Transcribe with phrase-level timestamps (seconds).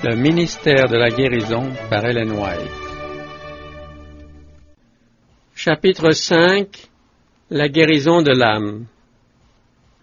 [0.00, 2.70] Le ministère de la guérison par Ellen White.
[5.56, 6.68] Chapitre 5
[7.50, 8.86] La guérison de l'âme.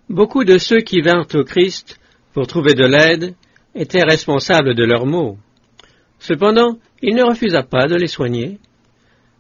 [0.10, 1.98] Beaucoup de ceux qui vinrent au Christ
[2.34, 3.36] pour trouver de l'aide
[3.74, 5.38] étaient responsables de leurs maux.
[6.20, 8.60] Cependant, il ne refusa pas de les soigner.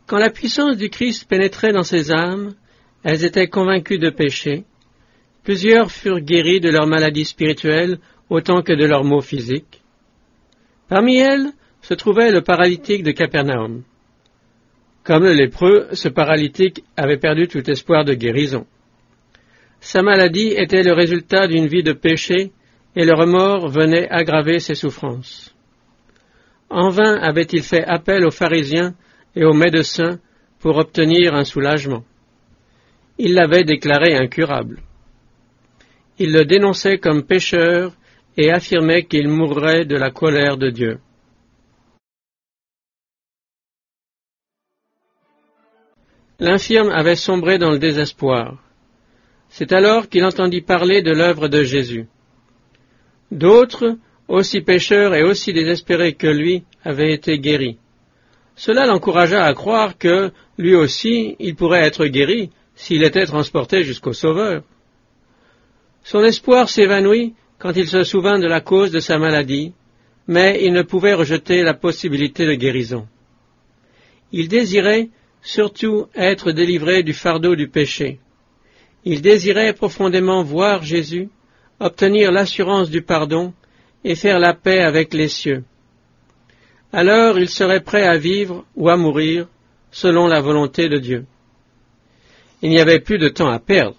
[0.07, 2.53] Quand la puissance du Christ pénétrait dans ces âmes,
[3.03, 4.63] elles étaient convaincues de péché.
[5.43, 7.99] Plusieurs furent guéris de leurs maladies spirituelles
[8.29, 9.81] autant que de leurs maux physiques.
[10.87, 13.83] Parmi elles se trouvait le paralytique de Capernaum.
[15.03, 18.65] Comme le lépreux, ce paralytique avait perdu tout espoir de guérison.
[19.79, 22.51] Sa maladie était le résultat d'une vie de péché
[22.95, 25.53] et le remords venait aggraver ses souffrances.
[26.69, 28.95] En vain avait-il fait appel aux pharisiens
[29.35, 30.19] et aux médecins
[30.59, 32.03] pour obtenir un soulagement.
[33.19, 34.81] Il l'avait déclaré incurable.
[36.17, 37.93] Il le dénonçait comme pécheur
[38.37, 40.99] et affirmait qu'il mourrait de la colère de Dieu.
[46.39, 48.61] L'infirme avait sombré dans le désespoir.
[49.49, 52.07] C'est alors qu'il entendit parler de l'œuvre de Jésus.
[53.31, 53.97] D'autres,
[54.27, 57.77] aussi pécheurs et aussi désespérés que lui, avaient été guéris.
[58.55, 64.13] Cela l'encouragea à croire que, lui aussi, il pourrait être guéri s'il était transporté jusqu'au
[64.13, 64.63] Sauveur.
[66.03, 69.73] Son espoir s'évanouit quand il se souvint de la cause de sa maladie,
[70.27, 73.07] mais il ne pouvait rejeter la possibilité de guérison.
[74.31, 75.09] Il désirait
[75.41, 78.19] surtout être délivré du fardeau du péché.
[79.03, 81.29] Il désirait profondément voir Jésus,
[81.79, 83.53] obtenir l'assurance du pardon
[84.03, 85.63] et faire la paix avec les cieux.
[86.91, 89.47] Alors il serait prêt à vivre ou à mourir
[89.91, 91.25] selon la volonté de Dieu.
[92.61, 93.97] Il n'y avait plus de temps à perdre.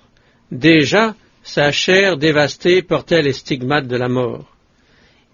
[0.51, 1.15] Déjà,
[1.47, 4.57] sa chair dévastée portait les stigmates de la mort.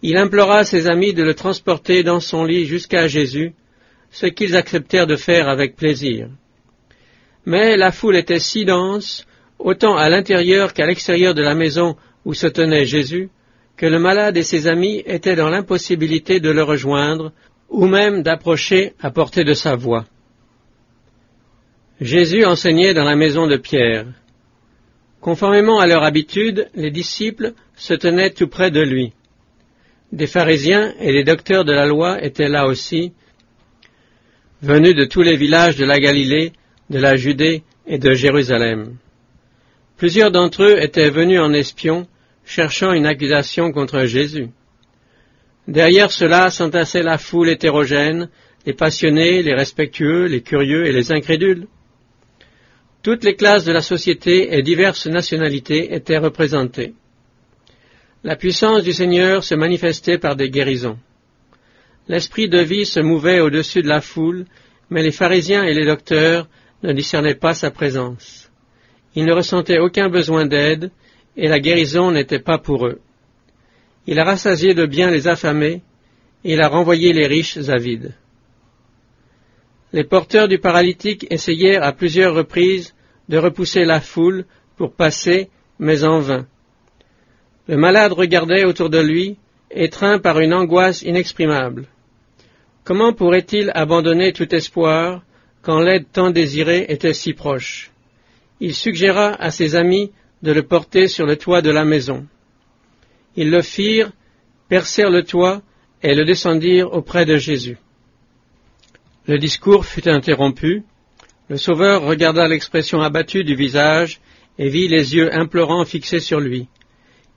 [0.02, 3.55] Il implora ses amis de le transporter dans son lit jusqu'à Jésus,
[4.10, 6.28] ce qu'ils acceptèrent de faire avec plaisir.
[7.46, 9.27] Mais la foule était si dense,
[9.58, 11.96] autant à l'intérieur qu'à l'extérieur de la maison
[12.27, 13.30] où se tenait Jésus,
[13.78, 17.33] que le malade et ses amis étaient dans l'impossibilité de le rejoindre,
[17.70, 20.05] ou même d'approcher à portée de sa voix.
[22.02, 24.08] Jésus enseignait dans la maison de Pierre.
[25.22, 29.12] Conformément à leur habitude, les disciples se tenaient tout près de lui.
[30.10, 33.12] Des pharisiens et des docteurs de la loi étaient là aussi,
[34.62, 36.52] venus de tous les villages de la Galilée,
[36.90, 38.96] de la Judée et de Jérusalem.
[39.96, 42.08] Plusieurs d'entre eux étaient venus en espion,
[42.44, 44.48] cherchant une accusation contre Jésus.
[45.68, 48.28] Derrière cela s'entassait la foule hétérogène,
[48.66, 51.68] les passionnés, les respectueux, les curieux et les incrédules.
[53.02, 56.95] Toutes les classes de la société et diverses nationalités étaient représentées.
[58.23, 60.98] La puissance du Seigneur se manifestait par des guérisons.
[62.07, 64.46] L'esprit de vie se mouvait au-dessus de la foule,
[64.89, 66.46] mais les pharisiens et les docteurs
[66.85, 68.48] ne discernaient pas sa présence.
[69.17, 70.92] Ils ne ressentaient aucun besoin d'aide,
[71.36, 73.01] et la guérison n'était pas pour eux.
[74.07, 75.83] Il a rassasié de bien les affamés,
[76.45, 78.14] et il a renvoyé les riches avides.
[79.92, 82.95] Les porteurs du paralytique essayèrent à plusieurs reprises
[83.29, 86.47] de repousser la foule pour passer, mais en vain.
[87.69, 89.36] Le malade regardait autour de lui,
[89.70, 91.86] étreint par une angoisse inexprimable.
[92.85, 95.23] Comment pourrait-il abandonner tout espoir
[95.61, 97.91] quand l'aide tant désirée était si proche?
[98.61, 100.11] Il suggéra à ses amis
[100.42, 102.27] de le porter sur le toit de la maison.
[103.36, 104.13] Ils le firent,
[104.69, 105.63] percèrent le toit
[106.02, 107.79] et le descendirent auprès de Jésus.
[109.28, 110.83] Le discours fut interrompu.
[111.48, 114.20] Le Sauveur regarda l'expression abattue du visage
[114.58, 116.66] et vit les yeux implorants fixés sur lui.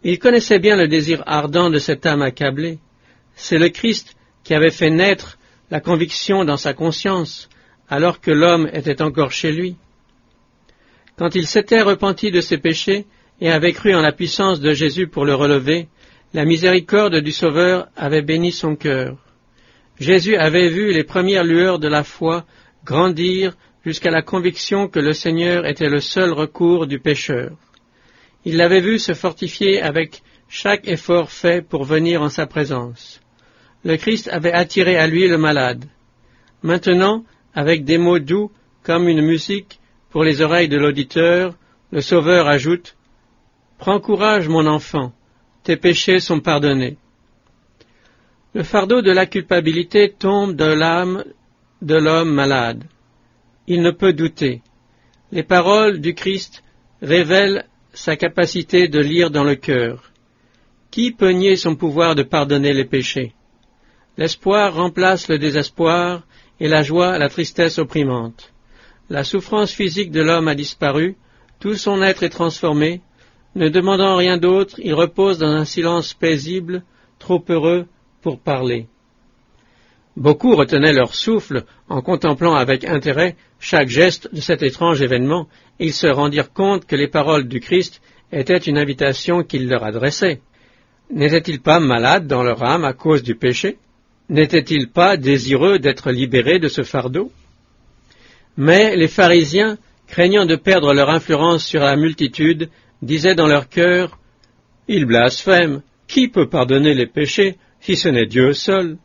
[0.04, 2.80] Il connaissait bien le désir ardent de cette âme accablée.
[3.36, 5.38] C'est le Christ qui avait fait naître
[5.70, 7.50] la conviction dans sa conscience,
[7.88, 9.76] alors que l'homme était encore chez lui.
[11.18, 13.06] Quand il s'était repenti de ses péchés
[13.42, 15.88] et avait cru en la puissance de Jésus pour le relever,
[16.34, 19.25] la miséricorde du Sauveur avait béni son cœur.
[20.00, 22.46] Jésus avait vu les premières lueurs de la foi
[22.84, 23.56] grandir
[23.86, 27.52] jusqu'à la conviction que le Seigneur était le seul recours du pécheur.
[28.44, 33.22] Il l'avait vu se fortifier avec chaque effort fait pour venir en sa présence.
[33.84, 35.86] Le Christ avait attiré à lui le malade.
[36.62, 38.52] Maintenant, avec des mots doux
[38.84, 41.56] comme une musique pour les oreilles de l'auditeur,
[41.92, 42.96] le Sauveur ajoute
[43.78, 45.14] Prends courage, mon enfant,
[45.64, 46.98] tes péchés sont pardonnés.
[48.56, 51.26] Le fardeau de la culpabilité tombe de l'âme
[51.82, 52.86] de l'homme malade.
[53.68, 54.62] Il ne peut douter.
[55.34, 56.64] Les paroles du Christ
[57.02, 60.14] révèlent sa capacité de lire dans le cœur.
[60.90, 63.34] Qui peut nier son pouvoir de pardonner les péchés?
[64.16, 66.24] L'espoir remplace le désespoir
[66.62, 68.54] et la joie la tristesse opprimante.
[69.10, 71.18] La souffrance physique de l'homme a disparu,
[71.60, 73.02] tout son être est transformé.
[73.54, 76.84] Ne demandant rien d'autre, il repose dans un silence paisible,
[77.20, 77.86] trop heureux
[78.26, 78.88] pour parler.
[80.18, 85.48] Beaucoup retenaient leur souffle en contemplant avec intérêt chaque geste de cet étrange événement,
[85.80, 88.02] et ils se rendirent compte que les paroles du Christ
[88.32, 90.42] étaient une invitation qu'il leur adressait.
[91.12, 93.78] N'étaient-ils pas malades dans leur âme à cause du péché?
[94.30, 97.32] N'étaient-ils pas désireux d'être libérés de ce fardeau?
[98.58, 99.78] Mais les pharisiens,
[100.08, 102.70] craignant de perdre leur influence sur la multitude,
[103.04, 104.18] disaient dans leur cœur
[104.88, 105.84] Ils blasphèment.
[106.08, 108.98] Qui peut pardonner les péchés si ce n'est Dieu seul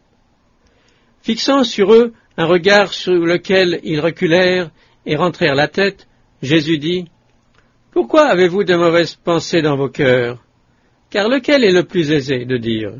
[1.20, 4.70] Fixant sur eux un regard sur lequel ils reculèrent
[5.04, 6.08] et rentrèrent la tête,
[6.40, 7.04] Jésus dit
[7.92, 10.42] Pourquoi avez-vous de mauvaises pensées dans vos cœurs?
[11.10, 12.92] Car lequel est le plus aisé de dire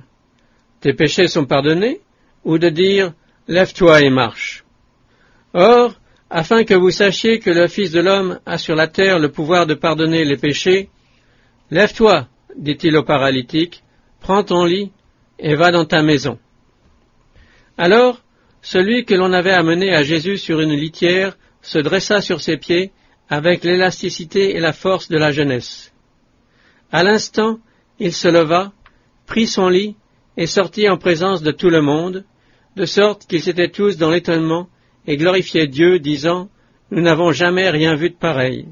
[0.81, 2.03] Tes péchés sont pardonnés
[2.45, 3.15] ou de dire
[3.49, 4.67] Lève-toi et marche.
[5.55, 5.95] Or,
[6.29, 9.67] afin que vous sachiez que le Fils de l'homme a sur la terre le pouvoir
[9.67, 10.91] de pardonner les péchés,
[11.71, 13.83] Lève-toi, dit-il au paralytique,
[14.21, 14.93] prends ton lit
[15.43, 16.39] et va dans ta maison.
[17.77, 18.21] Alors,
[18.63, 22.93] celui que l'on avait amené à Jésus sur une litière se dressa sur ses pieds
[23.29, 25.93] avec l'élasticité et la force de la jeunesse.
[26.93, 27.59] À l'instant,
[27.99, 28.73] il se leva,
[29.27, 29.97] prit son lit
[30.37, 32.25] et sortit en présence de tout le monde,
[32.77, 34.69] de sorte qu'ils étaient tous dans l'étonnement
[35.07, 36.49] et glorifiaient Dieu, disant
[36.91, 38.69] Nous n'avons jamais rien vu de pareil.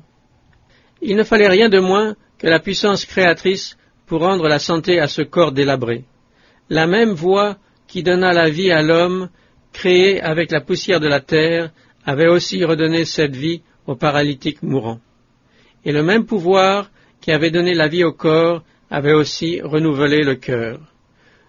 [1.00, 3.76] Il ne fallait rien de moins que la puissance créatrice
[4.06, 6.04] pour rendre la santé à ce corps délabré.
[6.70, 7.56] La même voix
[7.86, 9.30] qui donna la vie à l'homme
[9.72, 11.70] créé avec la poussière de la terre
[12.04, 15.00] avait aussi redonné cette vie au paralytique mourant.
[15.84, 20.34] Et le même pouvoir qui avait donné la vie au corps avait aussi renouvelé le
[20.34, 20.80] cœur.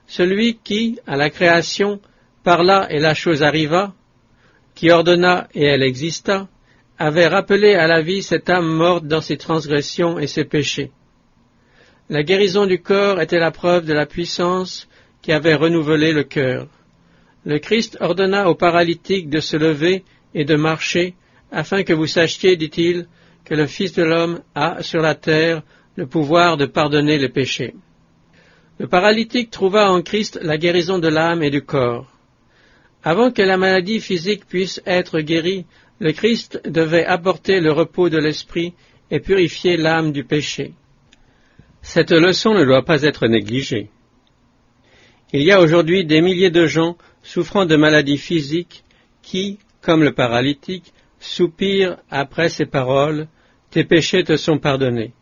[0.07, 2.01] Celui qui, à la création,
[2.43, 3.93] parla et la chose arriva,
[4.75, 6.47] qui ordonna et elle exista,
[6.97, 10.91] avait rappelé à la vie cette âme morte dans ses transgressions et ses péchés.
[12.09, 14.88] La guérison du corps était la preuve de la puissance
[15.21, 16.67] qui avait renouvelé le cœur.
[17.45, 21.15] Le Christ ordonna aux paralytiques de se lever et de marcher,
[21.51, 23.07] afin que vous sachiez, dit-il,
[23.45, 25.63] que le Fils de l'homme a sur la terre
[25.95, 27.73] le pouvoir de pardonner les péchés.
[28.77, 32.07] Le paralytique trouva en Christ la guérison de l'âme et du corps.
[33.03, 35.65] Avant que la maladie physique puisse être guérie,
[35.99, 38.73] le Christ devait apporter le repos de l'esprit
[39.11, 40.73] et purifier l'âme du péché.
[41.81, 43.89] Cette leçon ne doit pas être négligée.
[45.31, 48.83] Il y a aujourd'hui des milliers de gens souffrant de maladies physiques
[49.21, 53.27] qui, comme le paralytique, soupirent après ces paroles
[53.69, 55.13] Tes péchés te sont pardonnés.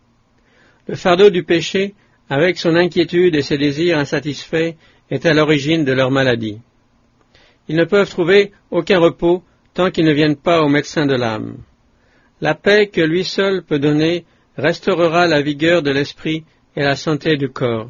[0.88, 1.96] Le fardeau du péché,
[2.30, 4.76] avec son inquiétude et ses désirs insatisfaits,
[5.10, 6.60] est à l'origine de leur maladie.
[7.68, 9.44] Ils ne peuvent trouver aucun repos
[9.74, 11.58] tant qu'ils ne viennent pas au médecin de l'âme.
[12.40, 14.26] La paix que lui seul peut donner
[14.56, 16.46] restaurera la vigueur de l'esprit
[16.78, 17.90] et la santé du corps.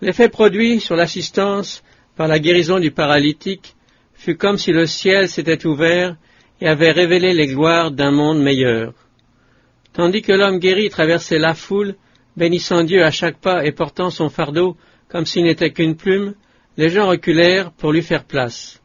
[0.00, 1.82] L'effet produit sur l'assistance
[2.16, 3.74] par la guérison du paralytique
[4.14, 6.16] fut comme si le ciel s'était ouvert
[6.60, 8.94] et avait révélé les gloires d'un monde meilleur.
[9.92, 11.96] Tandis que l'homme guéri traversait la foule,
[12.36, 14.76] bénissant Dieu à chaque pas et portant son fardeau
[15.08, 16.34] comme s'il n'était qu'une plume,
[16.76, 18.80] les gens reculèrent pour lui faire place.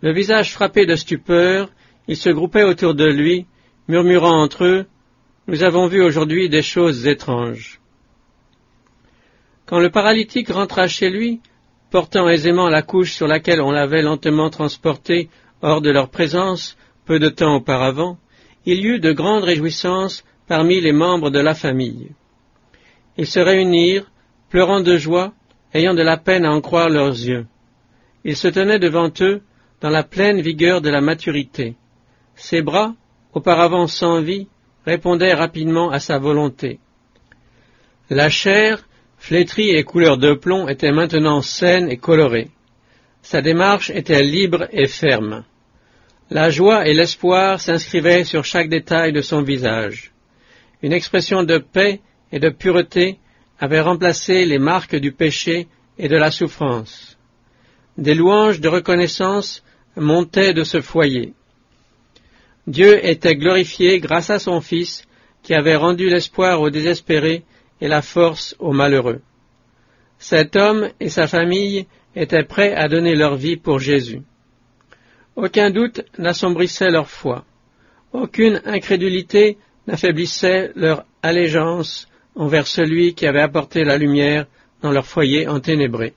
[0.00, 1.70] Le visage frappé de stupeur,
[2.06, 3.46] ils se groupaient autour de lui,
[3.88, 4.86] murmurant entre eux
[5.48, 7.80] Nous avons vu aujourd'hui des choses étranges.
[9.68, 11.42] Quand le paralytique rentra chez lui,
[11.90, 15.28] portant aisément la couche sur laquelle on l'avait lentement transporté
[15.60, 18.16] hors de leur présence peu de temps auparavant,
[18.64, 22.12] il y eut de grandes réjouissances parmi les membres de la famille.
[23.18, 24.10] Ils se réunirent,
[24.48, 25.34] pleurant de joie,
[25.74, 27.46] ayant de la peine à en croire leurs yeux.
[28.24, 29.42] Il se tenait devant eux
[29.82, 31.76] dans la pleine vigueur de la maturité.
[32.36, 32.94] Ses bras,
[33.34, 34.48] auparavant sans vie,
[34.86, 36.80] répondaient rapidement à sa volonté.
[38.08, 38.87] La chair
[39.18, 42.50] flétrie et couleur de plomb, était maintenant saine et colorée.
[43.22, 45.44] Sa démarche était libre et ferme.
[46.30, 50.12] La joie et l'espoir s'inscrivaient sur chaque détail de son visage.
[50.82, 52.00] Une expression de paix
[52.32, 53.18] et de pureté
[53.58, 55.66] avait remplacé les marques du péché
[55.98, 57.18] et de la souffrance.
[57.96, 59.64] Des louanges de reconnaissance
[59.96, 61.32] montaient de ce foyer.
[62.66, 65.04] Dieu était glorifié grâce à son Fils
[65.42, 67.42] qui avait rendu l'espoir aux désespérés
[67.80, 69.20] et la force aux malheureux.
[70.18, 74.22] Cet homme et sa famille étaient prêts à donner leur vie pour Jésus.
[75.36, 77.44] Aucun doute n'assombrissait leur foi.
[78.12, 84.46] Aucune incrédulité n'affaiblissait leur allégeance envers celui qui avait apporté la lumière
[84.82, 86.14] dans leur foyer enténébré.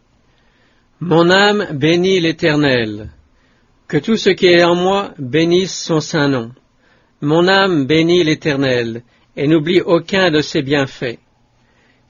[0.99, 3.09] Mon âme bénit l'Éternel.
[3.87, 6.51] Que tout ce qui est en moi bénisse son saint nom.
[7.21, 9.03] Mon âme bénit l'Éternel,
[9.35, 11.19] et n'oublie aucun de ses bienfaits.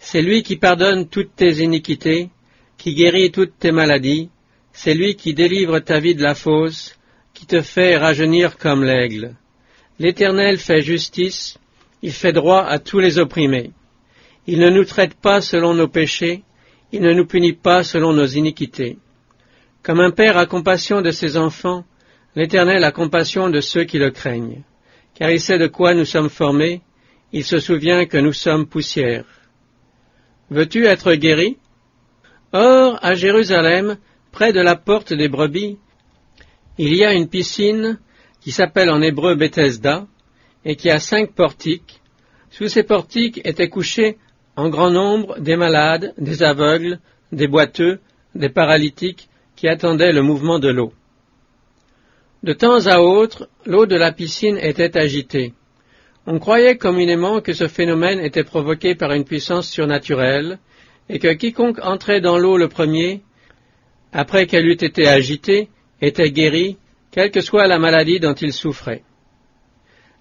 [0.03, 2.31] C'est lui qui pardonne toutes tes iniquités,
[2.79, 4.29] qui guérit toutes tes maladies,
[4.73, 6.97] c'est lui qui délivre ta vie de la fosse,
[7.35, 9.35] qui te fait rajeunir comme l'aigle.
[9.99, 11.59] L'Éternel fait justice,
[12.01, 13.73] il fait droit à tous les opprimés.
[14.47, 16.43] Il ne nous traite pas selon nos péchés,
[16.91, 18.97] il ne nous punit pas selon nos iniquités.
[19.83, 21.85] Comme un père a compassion de ses enfants,
[22.35, 24.63] l'Éternel a compassion de ceux qui le craignent,
[25.13, 26.81] car il sait de quoi nous sommes formés,
[27.31, 29.25] il se souvient que nous sommes poussière.
[30.51, 31.57] Veux-tu être guéri?
[32.51, 33.97] Or, à Jérusalem,
[34.33, 35.77] près de la porte des brebis,
[36.77, 37.99] il y a une piscine
[38.41, 40.07] qui s'appelle en hébreu Bethesda
[40.65, 42.01] et qui a cinq portiques.
[42.49, 44.17] Sous ces portiques étaient couchés
[44.57, 46.99] en grand nombre des malades, des aveugles,
[47.31, 48.01] des boiteux,
[48.35, 50.91] des paralytiques qui attendaient le mouvement de l'eau.
[52.43, 55.53] De temps à autre, l'eau de la piscine était agitée.
[56.27, 60.59] On croyait communément que ce phénomène était provoqué par une puissance surnaturelle,
[61.09, 63.21] et que quiconque entrait dans l'eau le premier,
[64.13, 65.69] après qu'elle eût été agitée,
[66.01, 66.77] était guéri,
[67.11, 69.03] quelle que soit la maladie dont il souffrait.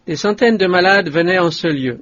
[0.06, 2.00] Des centaines de malades venaient en ce lieu.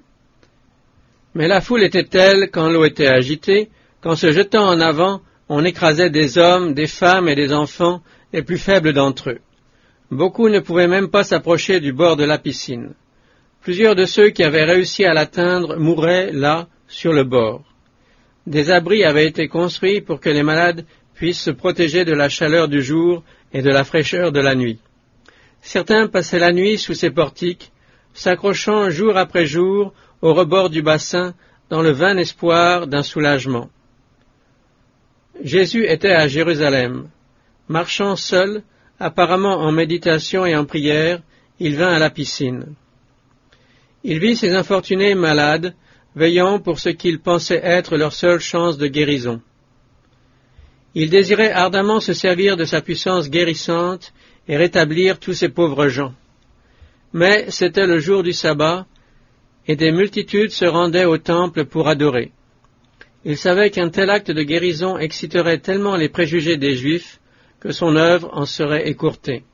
[1.35, 3.69] Mais la foule était telle, quand l'eau était agitée,
[4.01, 8.01] qu'en se jetant en avant, on écrasait des hommes, des femmes et des enfants,
[8.33, 9.41] les plus faibles d'entre eux.
[10.11, 12.95] Beaucoup ne pouvaient même pas s'approcher du bord de la piscine.
[13.69, 17.65] Plusieurs de ceux qui avaient réussi à l'atteindre mouraient là, sur le bord.
[18.47, 22.69] Des abris avaient été construits pour que les malades puissent se protéger de la chaleur
[22.69, 23.23] du jour
[23.53, 24.79] et de la fraîcheur de la nuit.
[25.61, 27.71] Certains passaient la nuit sous ces portiques,
[28.15, 31.35] s'accrochant jour après jour au rebord du bassin
[31.69, 33.69] dans le vain espoir d'un soulagement.
[35.43, 37.11] Jésus était à Jérusalem.
[37.69, 38.63] Marchant seul,
[38.99, 41.21] apparemment en méditation et en prière,
[41.61, 42.75] il vint à la piscine.
[44.11, 45.75] Il vit ces infortunés malades,
[46.17, 49.43] veillant pour ce qu'il pensait être leur seule chance de guérison.
[50.95, 54.15] Il désirait ardemment se servir de sa puissance guérissante
[54.49, 56.15] et rétablir tous ces pauvres gens.
[57.13, 58.87] Mais c'était le jour du sabbat,
[59.67, 62.33] et des multitudes se rendaient au temple pour adorer.
[63.27, 67.21] Il savait qu'un tel acte de guérison exciterait tellement les préjugés des Juifs
[67.61, 69.45] que son œuvre en serait écourtée.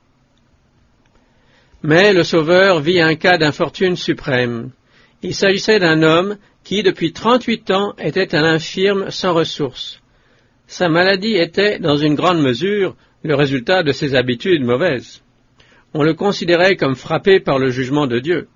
[1.87, 4.71] Mais le Sauveur vit un cas d'infortune suprême.
[5.21, 10.01] Il s'agissait d'un homme qui, depuis trente-huit ans, était un infirme sans ressources.
[10.65, 15.21] Sa maladie était, dans une grande mesure, le résultat de ses habitudes mauvaises.
[15.93, 18.47] On le considérait comme frappé par le jugement de Dieu.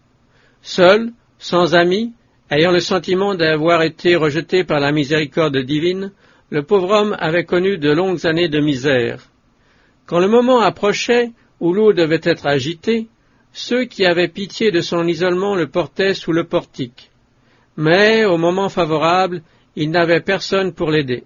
[0.64, 2.14] Seul, sans amis,
[2.50, 6.14] ayant le sentiment d'avoir été rejeté par la miséricorde divine,
[6.50, 9.22] le pauvre homme avait connu de longues années de misère.
[10.08, 13.08] Quand le moment approchait où l'eau devait être agitée,
[13.60, 17.12] ceux qui avaient pitié de son isolement le portaient sous le portique.
[17.76, 19.42] Mais, au moment favorable,
[19.76, 21.26] il n'avait personne pour l'aider.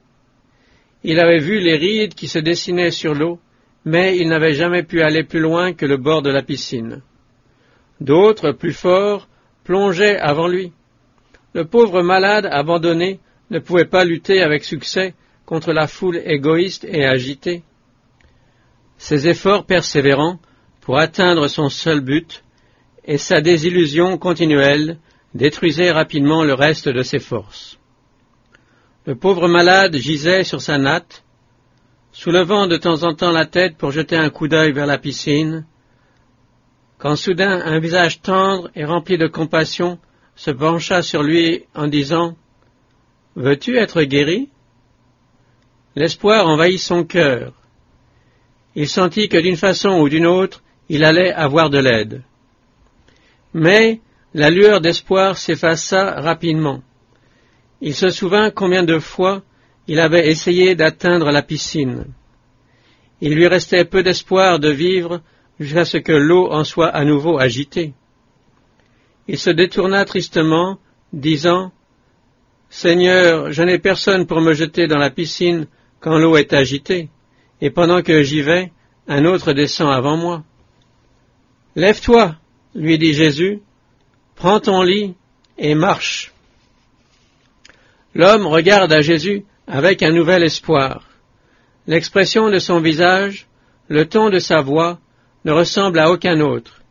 [1.04, 3.40] Il avait vu les rides qui se dessinaient sur l'eau,
[3.86, 7.04] mais il n'avait jamais pu aller plus loin que le bord de la piscine.
[8.02, 9.28] D'autres, plus forts,
[9.63, 10.72] plongeaient avant lui.
[11.54, 13.20] Le pauvre malade abandonné
[13.52, 15.13] ne pouvait pas lutter avec succès
[15.46, 17.62] contre la foule égoïste et agitée.
[18.98, 20.40] Ses efforts persévérants
[20.84, 22.44] pour atteindre son seul but
[23.06, 24.98] et sa désillusion continuelle
[25.34, 27.80] détruisaient rapidement le reste de ses forces.
[29.06, 31.24] Le pauvre malade gisait sur sa natte,
[32.12, 35.66] soulevant de temps en temps la tête pour jeter un coup d'œil vers la piscine,
[36.98, 40.00] quand soudain un visage tendre et rempli de compassion
[40.36, 42.36] se pencha sur lui en disant
[43.36, 44.50] Veux-tu être guéri?
[45.96, 47.54] L'espoir envahit son cœur.
[48.75, 52.22] Il sentit que d'une façon ou d'une autre, il allait avoir de l'aide.
[53.54, 54.02] Mais
[54.34, 56.82] la lueur d'espoir s'effaça rapidement.
[57.82, 59.44] Il se souvint combien de fois
[59.88, 62.06] il avait essayé d'atteindre la piscine.
[63.22, 65.22] Il lui restait peu d'espoir de vivre
[65.60, 67.94] jusqu'à ce que l'eau en soit à nouveau agitée.
[69.28, 70.80] Il se détourna tristement,
[71.12, 71.72] disant
[72.70, 75.68] Seigneur, je n'ai personne pour me jeter dans la piscine
[76.00, 77.10] quand l'eau est agitée,
[77.62, 78.72] et pendant que j'y vais,
[79.08, 80.44] un autre descend avant moi.
[81.75, 82.36] Lève-toi,
[82.75, 83.62] lui dit Jésus,
[84.36, 85.15] prends ton lit
[85.58, 86.32] et marche.
[88.13, 91.08] L'homme regarde à Jésus avec un nouvel espoir.
[91.88, 93.48] L'expression de son visage,
[93.88, 95.00] le ton de sa voix
[95.46, 96.82] ne ressemble à aucun autre.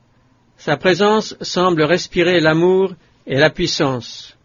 [0.57, 2.95] Sa présence semble respirer l'amour
[3.27, 4.37] et la puissance.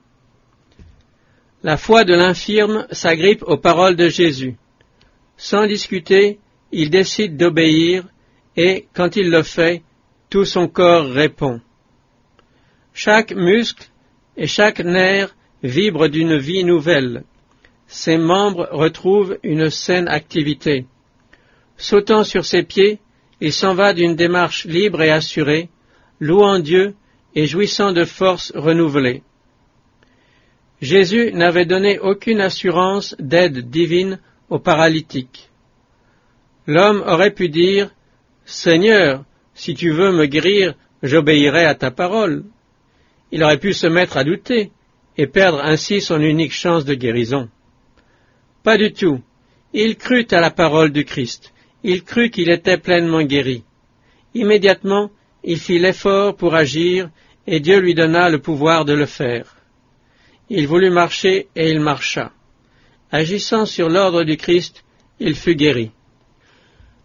[1.63, 4.55] La foi de l'infirme s'agrippe aux paroles de Jésus.
[5.39, 6.39] sans discuter,
[6.71, 8.05] il décide d'obéir
[8.55, 9.83] et, quand il le fait,
[10.29, 11.61] tout son corps répond.
[12.93, 13.89] Chaque muscle
[14.35, 17.23] et chaque nerf vibre d'une vie nouvelle.
[17.87, 20.85] Ses membres retrouvent une saine activité.
[21.77, 22.99] Sautant sur ses pieds,
[23.39, 25.69] il s'en va d'une démarche libre et assurée,
[26.19, 26.95] louant Dieu
[27.35, 29.21] et jouissant de forces renouvelées.
[30.81, 34.19] Jésus n'avait donné aucune assurance d'aide divine
[34.49, 35.49] aux paralytiques.
[36.65, 37.91] L'homme aurait pu dire
[38.45, 39.23] Seigneur,
[39.57, 42.45] si tu veux me guérir, j'obéirai à ta parole.
[43.31, 44.71] Il aurait pu se mettre à douter
[45.17, 47.49] et perdre ainsi son unique chance de guérison.
[48.63, 49.19] Pas du tout.
[49.73, 51.53] Il crut à la parole du Christ.
[51.83, 53.63] Il crut qu'il était pleinement guéri.
[54.35, 55.09] Immédiatement,
[55.43, 57.09] il fit l'effort pour agir
[57.47, 59.55] et Dieu lui donna le pouvoir de le faire.
[60.49, 62.31] Il voulut marcher et il marcha.
[63.11, 64.83] Agissant sur l'ordre du Christ,
[65.19, 65.91] il fut guéri.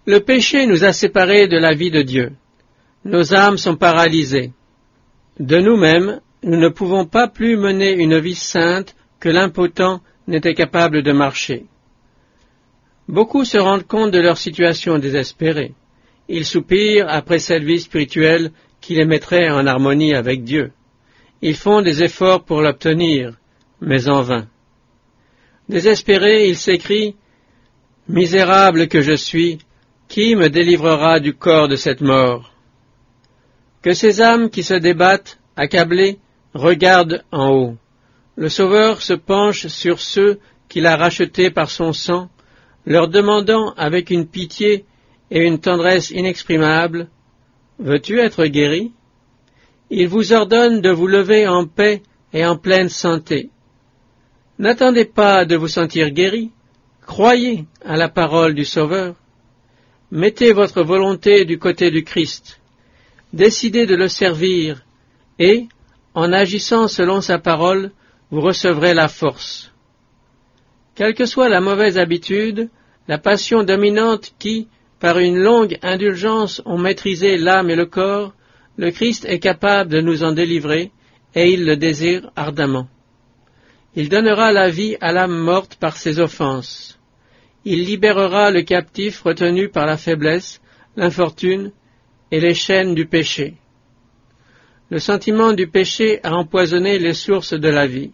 [0.04, 2.32] Le péché nous a séparés de la vie de Dieu.
[3.04, 4.52] Nos âmes sont paralysées.
[5.38, 11.02] De nous-mêmes, nous ne pouvons pas plus mener une vie sainte que l'impotent n'était capable
[11.02, 11.66] de marcher.
[13.08, 15.74] Beaucoup se rendent compte de leur situation désespérée.
[16.28, 20.72] Ils soupirent après cette vie spirituelle qui les mettrait en harmonie avec Dieu.
[21.40, 23.36] Ils font des efforts pour l'obtenir,
[23.80, 24.46] mais en vain.
[25.68, 27.16] Désespérés, ils s'écrient
[28.08, 29.58] Misérable que je suis,
[30.08, 32.51] qui me délivrera du corps de cette mort?
[33.82, 36.18] Que ces âmes qui se débattent, accablées,
[36.54, 37.76] regardent en haut.
[38.36, 42.30] Le Sauveur se penche sur ceux qu'il a rachetés par son sang,
[42.86, 44.84] leur demandant avec une pitié
[45.30, 47.08] et une tendresse inexprimables
[47.78, 48.92] Veux-tu être guéri?
[49.90, 53.50] Il vous ordonne de vous lever en paix et en pleine santé.
[54.58, 56.52] N'attendez pas de vous sentir guéri,
[57.04, 59.16] croyez à la parole du Sauveur.
[60.10, 62.61] Mettez votre volonté du côté du Christ.
[63.32, 64.84] Décidez de le servir
[65.38, 65.66] et,
[66.14, 67.92] en agissant selon sa parole,
[68.30, 69.72] vous recevrez la force.
[70.94, 72.68] Quelle que soit la mauvaise habitude,
[73.08, 74.68] la passion dominante qui,
[75.00, 78.34] par une longue indulgence, ont maîtrisé l'âme et le corps,
[78.76, 80.92] le Christ est capable de nous en délivrer,
[81.34, 82.88] et il le désire ardemment.
[83.94, 86.98] Il donnera la vie à l'âme morte par ses offenses.
[87.64, 90.60] Il libérera le captif retenu par la faiblesse,
[90.96, 91.72] l'infortune
[92.32, 93.54] et les chaînes du péché.
[94.90, 98.12] Le sentiment du péché a empoisonné les sources de la vie.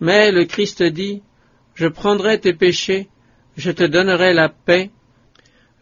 [0.00, 1.22] Mais le Christ dit,
[1.74, 3.08] Je prendrai tes péchés,
[3.56, 4.90] je te donnerai la paix,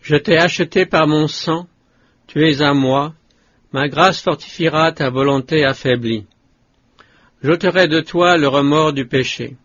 [0.02, 1.66] je t'ai acheté par mon sang,
[2.26, 3.14] tu es à moi,
[3.72, 6.26] ma grâce fortifiera ta volonté affaiblie.
[7.42, 9.56] J'ôterai de toi le remords du péché.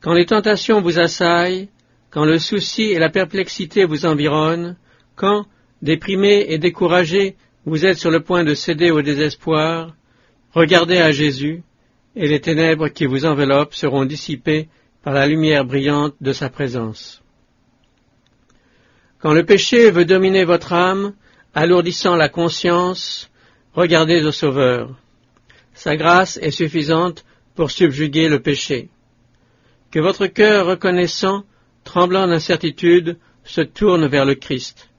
[0.00, 1.68] Quand les tentations vous assaillent,
[2.10, 4.76] quand le souci et la perplexité vous environnent,
[5.14, 5.46] quand,
[5.82, 9.94] déprimé et découragé, vous êtes sur le point de céder au désespoir,
[10.52, 11.62] regardez à Jésus,
[12.16, 14.68] et les ténèbres qui vous enveloppent seront dissipées
[15.02, 17.22] par la lumière brillante de sa présence.
[19.20, 21.14] Quand le péché veut dominer votre âme,
[21.54, 23.30] alourdissant la conscience,
[23.74, 24.98] regardez au Sauveur.
[25.74, 28.88] Sa grâce est suffisante pour subjuguer le péché
[29.90, 31.44] que votre cœur reconnaissant,
[31.84, 34.89] tremblant d'incertitude, se tourne vers le Christ.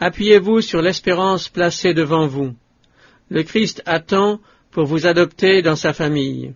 [0.00, 2.54] Appuyez-vous sur l'espérance placée devant vous.
[3.28, 6.54] Le Christ attend pour vous adopter dans sa famille.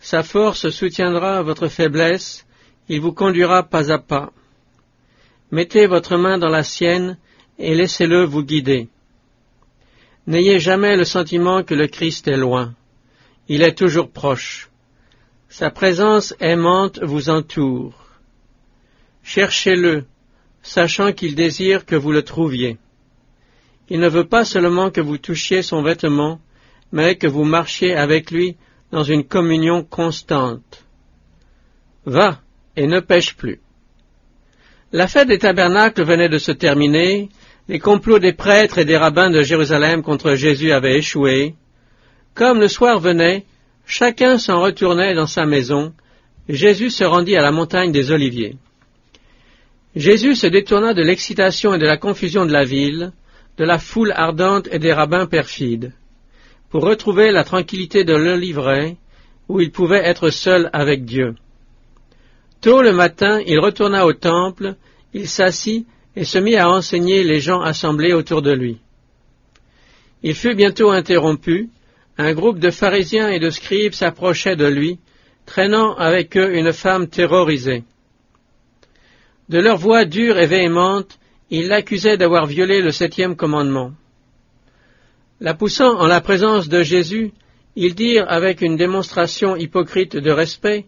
[0.00, 2.44] Sa force soutiendra votre faiblesse,
[2.88, 4.32] il vous conduira pas à pas.
[5.52, 7.16] Mettez votre main dans la sienne
[7.60, 8.88] et laissez-le vous guider.
[10.26, 12.74] N'ayez jamais le sentiment que le Christ est loin.
[13.46, 14.68] Il est toujours proche.
[15.48, 17.94] Sa présence aimante vous entoure.
[19.22, 20.06] Cherchez-le,
[20.64, 22.78] sachant qu'il désire que vous le trouviez.
[23.88, 26.40] Il ne veut pas seulement que vous touchiez son vêtement,
[26.90, 28.56] mais que vous marchiez avec lui
[28.90, 30.84] dans une communion constante.
[32.04, 32.40] Va
[32.74, 33.60] et ne pêche plus.
[34.90, 37.28] La fête des tabernacles venait de se terminer,
[37.68, 41.54] les complots des prêtres et des rabbins de Jérusalem contre Jésus avaient échoué.
[42.34, 43.44] Comme le soir venait,
[43.86, 45.92] Chacun s'en retournait dans sa maison.
[46.48, 48.56] Jésus se rendit à la montagne des Oliviers.
[49.96, 53.12] Jésus se détourna de l'excitation et de la confusion de la ville,
[53.58, 55.92] de la foule ardente et des rabbins perfides,
[56.70, 58.96] pour retrouver la tranquillité de l'Oliveraie,
[59.48, 61.36] où il pouvait être seul avec Dieu.
[62.60, 64.74] Tôt le matin, il retourna au temple,
[65.12, 68.78] il s'assit et se mit à enseigner les gens assemblés autour de lui.
[70.22, 71.68] Il fut bientôt interrompu,
[72.18, 74.98] un groupe de pharisiens et de scribes s'approchait de lui,
[75.46, 77.84] traînant avec eux une femme terrorisée.
[79.48, 81.18] De leur voix dure et véhémente,
[81.50, 83.92] ils l'accusaient d'avoir violé le septième commandement.
[85.40, 87.32] La poussant en la présence de Jésus,
[87.76, 90.86] ils dirent avec une démonstration hypocrite de respect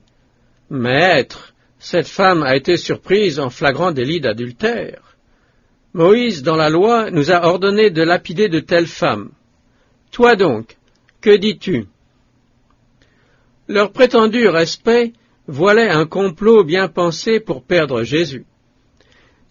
[0.70, 5.16] Maître, cette femme a été surprise en flagrant délit d'adultère.
[5.92, 9.30] Moïse, dans la loi, nous a ordonné de lapider de telles femmes.
[10.10, 10.76] Toi donc,
[11.20, 11.86] que dis-tu?
[13.68, 15.12] Leur prétendu respect
[15.46, 18.44] voilait un complot bien pensé pour perdre Jésus.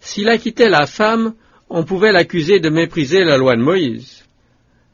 [0.00, 1.34] S'il acquittait la femme,
[1.68, 4.24] on pouvait l'accuser de mépriser la loi de Moïse.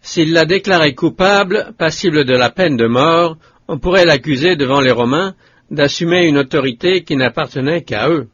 [0.00, 3.36] S'il la déclarait coupable, passible de la peine de mort,
[3.68, 5.34] on pourrait l'accuser devant les Romains
[5.70, 8.28] d'assumer une autorité qui n'appartenait qu'à eux.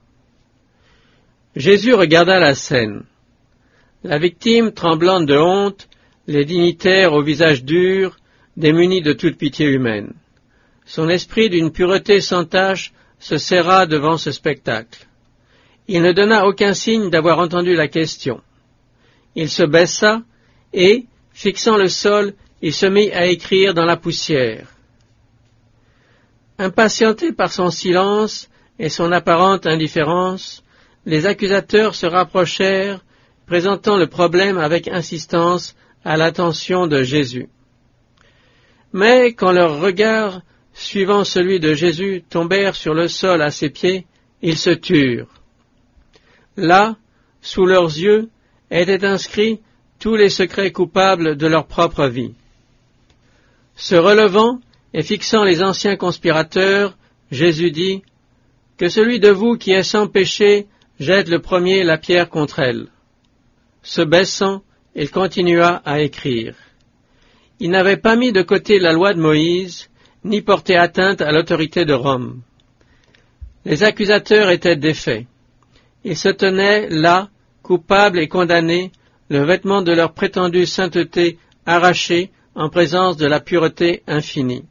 [1.57, 3.04] Jésus regarda la scène.
[4.04, 5.88] La victime, tremblante de honte,
[6.26, 8.16] les dignitaires au visage dur,
[8.57, 10.12] démunis de toute pitié humaine.
[10.88, 15.07] Son esprit d'une pureté sans tache se serra devant ce spectacle.
[15.87, 18.40] Il ne donna aucun signe d'avoir entendu la question.
[19.35, 20.22] Il se baissa
[20.72, 24.66] et, fixant le sol, il se mit à écrire dans la poussière.
[26.59, 28.48] Impatientés par son silence
[28.79, 30.64] et son apparente indifférence,
[31.05, 33.05] les accusateurs se rapprochèrent,
[33.46, 37.51] présentant le problème avec insistance à l'attention de Jésus.
[38.94, 40.40] Mais quand leurs regards,
[40.78, 44.06] suivant celui de Jésus, tombèrent sur le sol à ses pieds,
[44.42, 45.28] ils se turent.
[46.56, 46.96] Là,
[47.40, 48.30] sous leurs yeux,
[48.70, 49.60] étaient inscrits
[49.98, 52.34] tous les secrets coupables de leur propre vie.
[53.74, 54.60] Se relevant
[54.94, 56.96] et fixant les anciens conspirateurs,
[57.32, 58.02] Jésus dit,
[58.76, 60.68] Que celui de vous qui est sans péché
[61.00, 62.86] jette le premier la pierre contre elle.
[63.82, 64.62] Se baissant,
[64.94, 66.54] il continua à écrire.
[67.58, 69.90] Il n'avait pas mis de côté la loi de Moïse,
[70.24, 72.42] ni porté atteinte à l'autorité de Rome.
[73.64, 75.26] Les accusateurs étaient défaits.
[76.04, 77.28] Ils se tenaient là,
[77.62, 78.92] coupables et condamnés,
[79.28, 84.64] le vêtement de leur prétendue sainteté arraché en présence de la pureté infinie.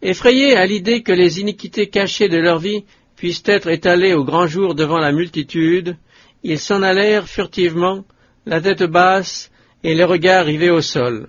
[0.00, 2.84] Effrayés à l'idée que les iniquités cachées de leur vie
[3.16, 5.96] puissent être étalées au grand jour devant la multitude,
[6.42, 8.04] ils s'en allèrent furtivement,
[8.46, 9.50] la tête basse
[9.82, 11.28] et les regards rivés au sol,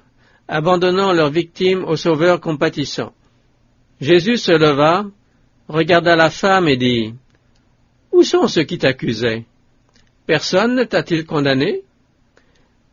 [0.49, 3.13] abandonnant leurs victimes au Sauveur compatissant.
[4.01, 5.05] Jésus se leva,
[5.67, 7.13] regarda la femme et dit
[8.11, 9.45] Où sont ceux qui t'accusaient?
[10.25, 11.83] Personne ne t'a-t-il condamné?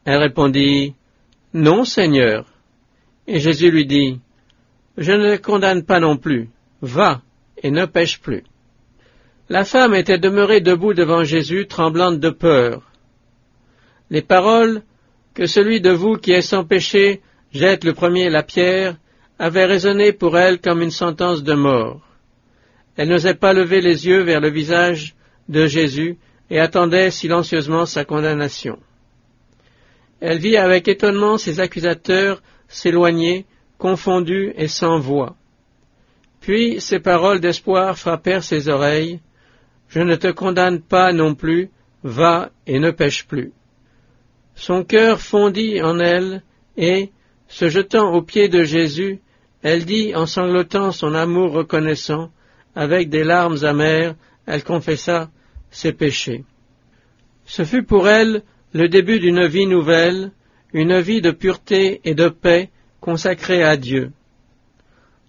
[0.04, 0.94] Elle répondit,
[1.54, 2.44] Non, Seigneur.
[3.26, 4.20] Et Jésus lui dit,
[4.98, 6.50] Je ne le condamne pas non plus.
[6.82, 7.22] Va
[7.62, 8.44] et ne pêche plus.
[9.48, 12.82] La femme était demeurée debout devant Jésus, tremblante de peur.
[14.10, 14.82] Les paroles
[15.34, 17.22] que celui de vous qui est sans péché
[17.56, 18.96] jette le premier la pierre
[19.38, 22.00] avaient résonné pour elle comme une sentence de mort.
[22.96, 25.14] Elle n'osait pas lever les yeux vers le visage
[25.48, 26.18] de Jésus
[26.50, 28.78] et attendait silencieusement sa condamnation.
[30.20, 33.44] Elle vit avec étonnement ses accusateurs s'éloigner,
[33.78, 35.36] confondus et sans voix.
[36.40, 39.20] Puis ces paroles d'espoir frappèrent ses oreilles.
[39.88, 41.70] Je ne te condamne pas non plus,
[42.02, 43.52] va et ne pêche plus.
[44.54, 46.42] Son cœur fondit en elle,
[46.76, 47.10] et,
[47.48, 49.20] se jetant aux pieds de Jésus,
[49.62, 52.30] elle dit en sanglotant son amour reconnaissant,
[52.74, 54.14] avec des larmes amères,
[54.46, 55.30] elle confessa
[55.70, 56.44] ses péchés.
[57.46, 60.32] Ce fut pour elle le début d'une vie nouvelle,
[60.72, 64.12] une vie de pureté et de paix consacrée à Dieu.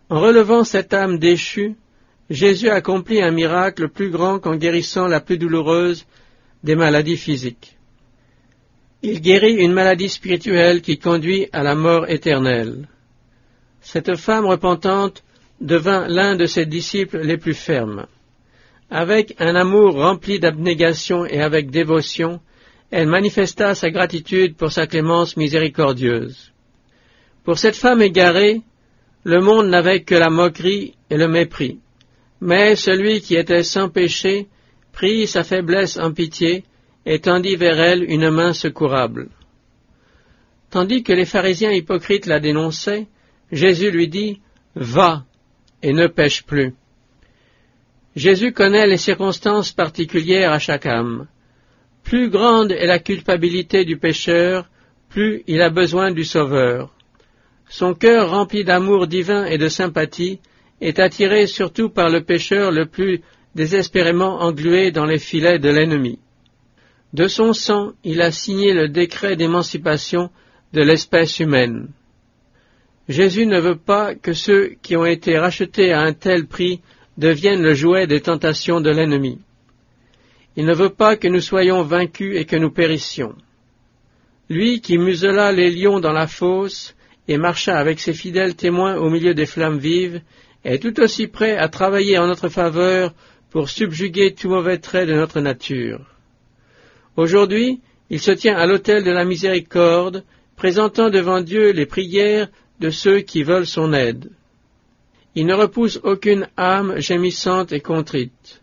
[0.10, 1.76] En relevant cette âme déchue,
[2.30, 6.06] Jésus accomplit un miracle plus grand qu'en guérissant la plus douloureuse
[6.64, 7.77] des maladies physiques.
[9.04, 12.88] Il guérit une maladie spirituelle qui conduit à la mort éternelle.
[13.82, 15.24] Cette femme repentante
[15.62, 18.08] devint l'un de ses disciples les plus fermes.
[18.90, 22.40] Avec un amour rempli d'abnégation et avec dévotion,
[22.90, 26.52] elle manifesta sa gratitude pour sa clémence miséricordieuse.
[27.44, 28.62] Pour cette femme égarée,
[29.24, 31.80] le monde n'avait que la moquerie et le mépris.
[32.40, 34.48] Mais celui qui était sans péché
[34.92, 36.64] prit sa faiblesse en pitié
[37.10, 39.30] et tendit vers elle une main secourable.
[40.70, 43.08] Tandis que les pharisiens hypocrites la dénonçaient,
[43.50, 44.42] Jésus lui dit
[44.76, 45.24] Va
[45.82, 46.74] et ne pêche plus.
[48.18, 51.28] Jésus connaît les circonstances particulières à chaque âme.
[52.04, 54.70] Plus grande est la culpabilité du pécheur,
[55.08, 56.94] plus il a besoin du Sauveur.
[57.70, 60.42] Son cœur rempli d'amour divin et de sympathie
[60.82, 63.22] est attiré surtout par le pécheur le plus
[63.56, 66.20] désespérément englué dans les filets de l'ennemi.
[67.18, 70.30] De son sang, il a signé le décret d'émancipation
[70.74, 71.88] de l'espèce humaine.
[73.10, 76.80] Jésus ne veut pas que ceux qui ont été rachetés à un tel prix
[77.18, 79.40] deviennent le jouet des tentations de l'ennemi.
[80.58, 83.34] Il ne veut pas que nous soyons vaincus et que nous périssions.
[84.48, 86.96] Lui qui musela les lions dans la fosse
[87.28, 90.22] et marcha avec ses fidèles témoins au milieu des flammes vives,
[90.64, 93.16] est tout aussi prêt à travailler en notre faveur
[93.50, 96.17] pour subjuguer tout mauvais trait de notre nature.
[97.18, 100.24] Aujourd'hui, il se tient à l'autel de la miséricorde,
[100.56, 102.48] présentant devant Dieu les prières
[102.80, 104.30] de ceux qui veulent son aide.
[105.36, 108.62] Il ne repousse aucune âme gémissante et contrite.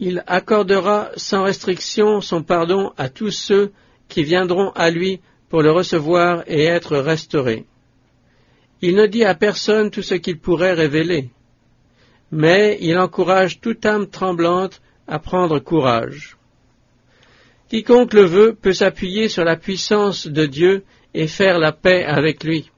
[0.00, 3.72] Il accordera sans restriction son pardon à tous ceux
[4.08, 7.64] qui viendront à lui pour le recevoir et être restaurés.
[8.82, 11.30] Il ne dit à personne tout ce qu'il pourrait révéler,
[12.30, 16.36] mais il encourage toute âme tremblante à prendre courage.
[17.72, 22.44] Quiconque le veut peut s'appuyer sur la puissance de Dieu et faire la paix avec
[22.44, 22.70] lui.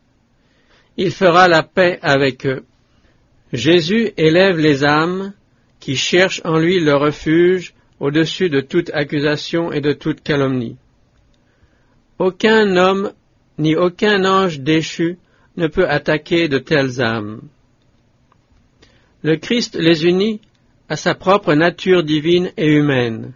[0.96, 2.62] Il fera la paix avec eux.
[3.52, 5.32] Jésus élève les âmes
[5.80, 10.76] qui cherchent en lui le refuge au-dessus de toute accusation et de toute calomnie.
[12.20, 13.10] Aucun homme
[13.58, 15.18] ni aucun ange déchu
[15.56, 17.40] ne peut attaquer de telles âmes.
[19.24, 20.40] Le Christ les unit
[20.88, 23.32] à sa propre nature divine et humaine.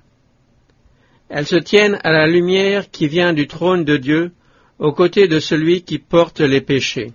[1.29, 4.33] Elles se tiennent à la lumière qui vient du trône de Dieu,
[4.79, 7.13] aux côtés de celui qui porte les péchés.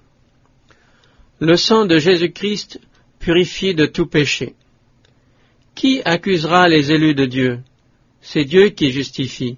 [1.40, 2.80] Le sang de Jésus-Christ
[3.20, 4.54] purifie de tout péché.
[5.76, 7.60] Qui accusera les élus de Dieu?
[8.22, 9.58] C'est Dieu qui justifie.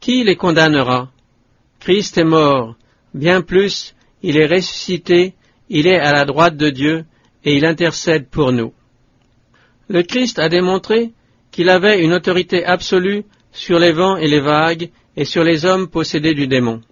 [0.00, 1.10] Qui les condamnera?
[1.80, 2.76] Christ est mort,
[3.14, 5.34] bien plus, il est ressuscité,
[5.68, 7.04] il est à la droite de Dieu,
[7.44, 8.72] et il intercède pour nous.
[9.88, 11.12] Le Christ a démontré
[11.50, 13.24] qu'il avait une autorité absolue
[13.56, 16.82] sur les vents et les vagues, et sur les hommes possédés du démon.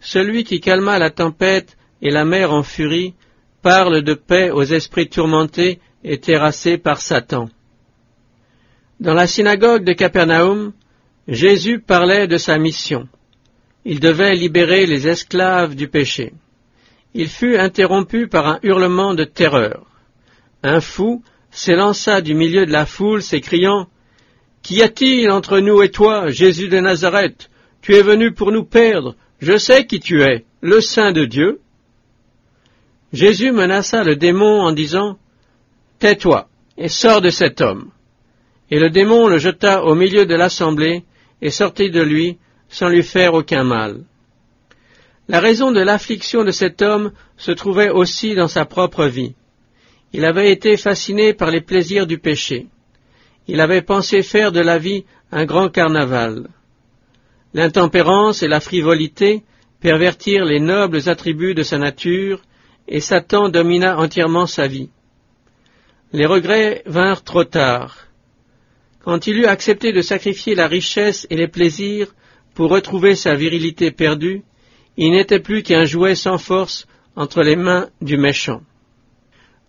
[0.00, 3.14] Celui qui calma la tempête et la mer en furie
[3.62, 7.48] parle de paix aux esprits tourmentés et terrassés par Satan.
[9.00, 10.72] Dans la synagogue de Capernaum,
[11.26, 13.08] Jésus parlait de sa mission.
[13.84, 16.34] Il devait libérer les esclaves du péché.
[17.14, 19.86] Il fut interrompu par un hurlement de terreur.
[20.62, 23.88] Un fou s'élança du milieu de la foule, s'écriant
[24.68, 27.48] Qu'y a-t-il entre nous et toi, Jésus de Nazareth
[27.80, 29.16] Tu es venu pour nous perdre.
[29.38, 31.60] Je sais qui tu es, le Saint de Dieu.
[33.14, 35.16] Jésus menaça le démon en disant
[36.00, 37.92] Tais-toi et sors de cet homme.
[38.70, 41.04] Et le démon le jeta au milieu de l'assemblée
[41.40, 42.36] et sortit de lui
[42.68, 44.04] sans lui faire aucun mal.
[45.28, 49.34] La raison de l'affliction de cet homme se trouvait aussi dans sa propre vie.
[50.12, 52.66] Il avait été fasciné par les plaisirs du péché.
[53.48, 56.48] Il avait pensé faire de la vie un grand carnaval.
[57.54, 59.42] L'intempérance et la frivolité
[59.80, 62.42] pervertirent les nobles attributs de sa nature,
[62.86, 64.90] et Satan domina entièrement sa vie.
[66.12, 67.96] Les regrets vinrent trop tard.
[69.02, 72.14] Quand il eut accepté de sacrifier la richesse et les plaisirs
[72.54, 74.42] pour retrouver sa virilité perdue,
[74.98, 78.60] il n'était plus qu'un jouet sans force entre les mains du méchant.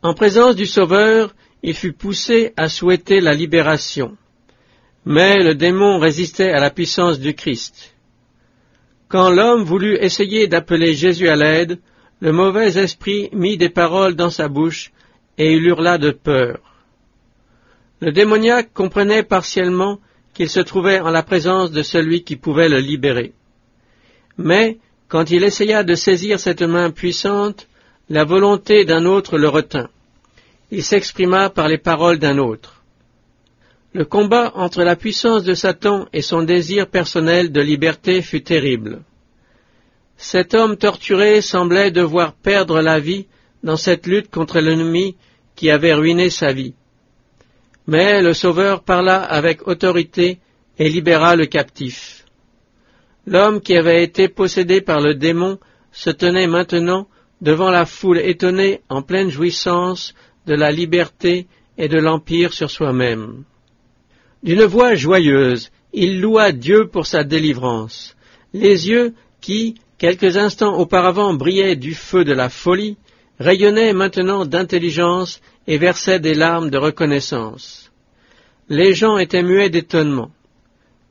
[0.02, 4.18] En présence du Sauveur, il fut poussé à souhaiter la libération.
[5.06, 7.96] Mais le démon résistait à la puissance du Christ.
[9.08, 11.80] Quand l'homme voulut essayer d'appeler Jésus à l'aide,
[12.22, 14.92] le mauvais esprit mit des paroles dans sa bouche
[15.38, 16.60] et il hurla de peur.
[18.02, 20.00] Le démoniaque comprenait partiellement
[20.34, 23.34] qu'il se trouvait en la présence de celui qui pouvait le libérer.
[24.38, 27.68] Mais, quand il essaya de saisir cette main puissante,
[28.10, 29.90] la volonté d'un autre le retint.
[30.72, 32.84] Il s'exprima par les paroles d'un autre.
[33.94, 39.02] Le combat entre la puissance de Satan et son désir personnel de liberté fut terrible.
[40.16, 43.26] Cet homme torturé semblait devoir perdre la vie
[43.64, 45.16] dans cette lutte contre l'ennemi
[45.56, 46.76] qui avait ruiné sa vie.
[47.88, 50.40] Mais le Sauveur parla avec autorité
[50.78, 52.26] et libéra le captif.
[53.26, 55.58] L'homme qui avait été possédé par le démon
[55.92, 57.08] se tenait maintenant
[57.42, 60.14] devant la foule étonnée en pleine jouissance
[60.50, 61.46] de la liberté
[61.78, 63.44] et de l'empire sur soi-même.
[64.42, 68.16] D'une voix joyeuse, il loua Dieu pour sa délivrance.
[68.54, 72.98] Les yeux qui, quelques instants auparavant, brillaient du feu de la folie,
[73.40, 77.92] rayonnaient maintenant d'intelligence et versaient des larmes de reconnaissance.
[78.70, 80.32] Les gens étaient muets d'étonnement.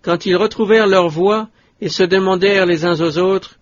[0.03, 1.49] Quand ils retrouvèrent leur voix,
[1.81, 3.59] ils se demandèrent les uns aux autres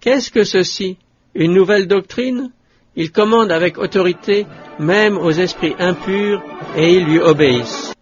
[0.00, 0.96] Qu'est-ce que ceci?
[1.34, 2.52] Une nouvelle doctrine?
[3.00, 4.44] Il commande avec autorité
[4.80, 6.42] même aux esprits impurs,
[6.76, 7.94] et ils lui obéissent.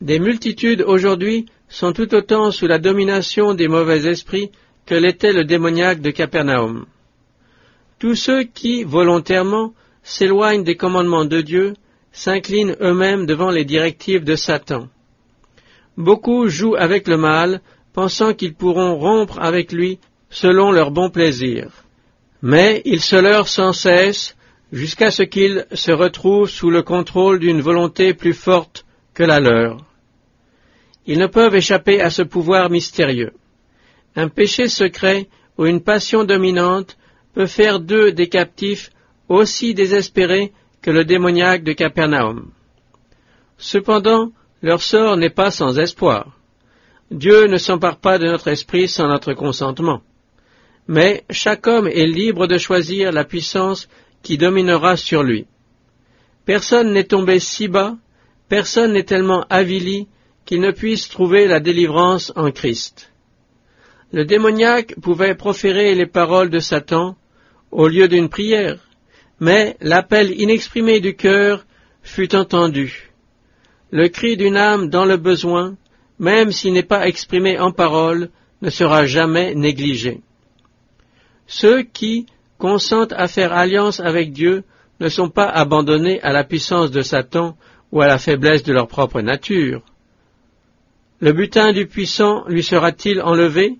[0.00, 4.52] Des multitudes aujourd'hui sont tout autant sous la domination des mauvais esprits
[4.86, 6.86] que l'était le démoniaque de Capernaum.
[7.98, 11.74] Tous ceux qui, volontairement, s'éloignent des commandements de Dieu,
[12.12, 14.86] s'inclinent eux-mêmes devant les directives de Satan.
[15.96, 17.60] Beaucoup jouent avec le mal,
[17.92, 19.98] pensant qu'ils pourront rompre avec lui
[20.30, 21.87] selon leur bon plaisir.
[22.42, 24.36] Mais ils se leurrent sans cesse
[24.72, 29.84] jusqu'à ce qu'ils se retrouvent sous le contrôle d'une volonté plus forte que la leur.
[31.06, 33.32] Ils ne peuvent échapper à ce pouvoir mystérieux.
[34.14, 36.96] Un péché secret ou une passion dominante
[37.34, 38.90] peut faire d'eux des captifs
[39.28, 42.50] aussi désespérés que le démoniaque de Capernaum.
[43.58, 44.30] Cependant,
[44.62, 46.36] leur sort n'est pas sans espoir.
[47.10, 50.02] Dieu ne s'empare pas de notre esprit sans notre consentement.
[50.88, 53.88] Mais chaque homme est libre de choisir la puissance
[54.22, 55.46] qui dominera sur lui.
[56.46, 57.96] Personne n'est tombé si bas,
[58.48, 60.08] personne n'est tellement avili
[60.46, 63.12] qu'il ne puisse trouver la délivrance en Christ.
[64.12, 67.16] Le démoniaque pouvait proférer les paroles de Satan
[67.70, 68.78] au lieu d'une prière,
[69.40, 71.66] mais l'appel inexprimé du cœur
[72.02, 73.10] fut entendu.
[73.90, 75.76] Le cri d'une âme dans le besoin,
[76.18, 78.30] même s'il n'est pas exprimé en parole,
[78.62, 80.22] ne sera jamais négligé.
[81.48, 82.26] Ceux qui
[82.58, 84.64] consentent à faire alliance avec Dieu
[85.00, 87.56] ne sont pas abandonnés à la puissance de Satan
[87.90, 89.82] ou à la faiblesse de leur propre nature.
[91.20, 93.78] Le butin du puissant lui sera-t-il enlevé?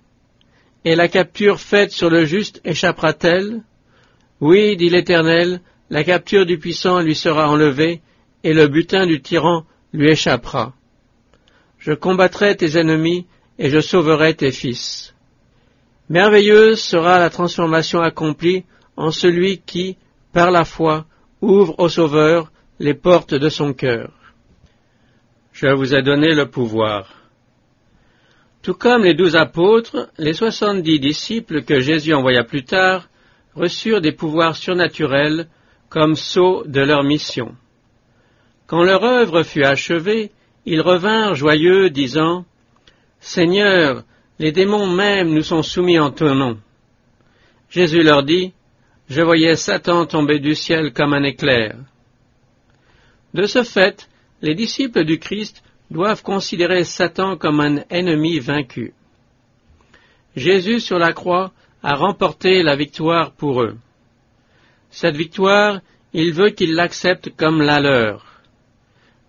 [0.83, 3.61] Et la capture faite sur le juste échappera-t-elle?
[4.41, 8.01] Oui, dit l'Éternel, la capture du puissant lui sera enlevée,
[8.43, 10.73] et le butin du tyran lui échappera.
[11.77, 13.27] Je combattrai tes ennemis,
[13.59, 15.13] et je sauverai tes fils.
[16.09, 18.65] Merveilleuse sera la transformation accomplie
[18.97, 19.97] en celui qui,
[20.33, 21.05] par la foi,
[21.39, 24.11] ouvre au Sauveur les portes de son cœur.
[25.53, 27.13] Je vous ai donné le pouvoir.
[28.63, 33.07] Tout comme les douze apôtres, les soixante-dix disciples que Jésus envoya plus tard
[33.55, 35.47] reçurent des pouvoirs surnaturels
[35.89, 37.55] comme sceaux de leur mission.
[38.67, 40.31] Quand leur œuvre fut achevée,
[40.65, 42.45] ils revinrent joyeux, disant
[43.19, 44.03] Seigneur,
[44.39, 46.57] les démons même nous sont soumis en ton nom.
[47.69, 48.53] Jésus leur dit,
[49.09, 51.75] Je voyais Satan tomber du ciel comme un éclair.
[53.33, 54.09] De ce fait,
[54.41, 58.93] les disciples du Christ doivent considérer Satan comme un ennemi vaincu.
[60.35, 61.51] Jésus sur la croix
[61.83, 63.77] a remporté la victoire pour eux.
[64.89, 65.81] Cette victoire,
[66.13, 68.25] il veut qu'ils l'acceptent comme la leur.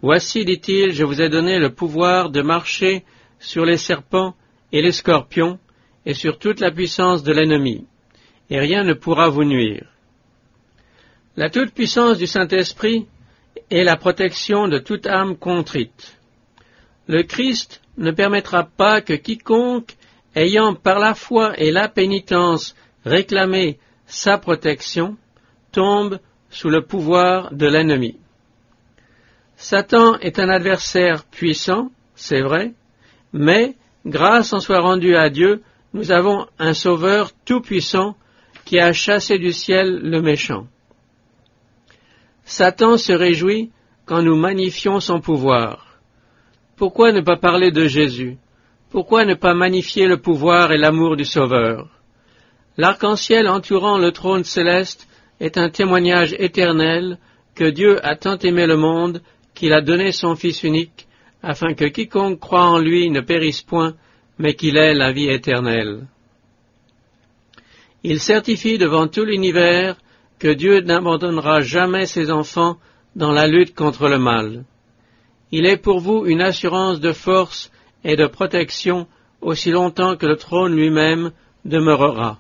[0.03, 3.05] Voici, dit-il, je vous ai donné le pouvoir de marcher
[3.39, 4.35] sur les serpents
[4.73, 5.59] et les scorpions,
[6.07, 7.87] et sur toute la puissance de l'ennemi,
[8.49, 9.87] et rien ne pourra vous nuire.
[11.37, 13.07] La toute-puissance du Saint-Esprit
[13.71, 16.19] est la protection de toute âme contrite.
[17.07, 19.97] Le Christ ne permettra pas que quiconque,
[20.35, 25.17] ayant par la foi et la pénitence réclamé sa protection,
[25.73, 26.19] tombe
[26.51, 28.19] sous le pouvoir de l'ennemi.
[29.57, 32.73] Satan est un adversaire puissant, c'est vrai,
[33.33, 33.77] mais
[34.07, 38.17] grâce en soit rendue à Dieu, nous avons un Sauveur tout-puissant
[38.65, 40.67] qui a chassé du ciel le méchant.
[42.45, 43.71] Satan se réjouit
[44.07, 45.99] quand nous magnifions son pouvoir.
[46.77, 48.39] Pourquoi ne pas parler de Jésus?
[48.91, 51.89] Pourquoi ne pas magnifier le pouvoir et l'amour du Sauveur?
[52.77, 55.07] L'arc-en-ciel entourant le trône céleste
[55.39, 57.19] est un témoignage éternel
[57.55, 59.23] que Dieu a tant aimé le monde
[59.55, 61.07] qu'il a donné son Fils unique
[61.43, 63.95] afin que quiconque croit en lui ne périsse point,
[64.39, 66.07] mais qu'il ait la vie éternelle.
[68.03, 69.97] Il certifie devant tout l'univers
[70.39, 72.79] que Dieu n'abandonnera jamais ses enfants
[73.15, 74.65] dans la lutte contre le mal.
[75.53, 77.71] Il est pour vous une assurance de force
[78.05, 79.07] et de protection
[79.41, 81.33] aussi longtemps que le trône lui-même
[81.65, 82.39] demeurera.